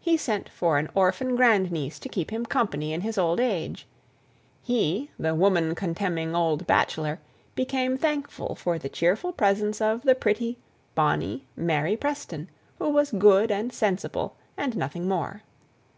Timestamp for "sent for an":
0.16-0.88